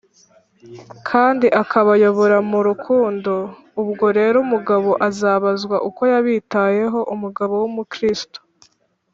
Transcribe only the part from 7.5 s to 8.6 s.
w Umukristo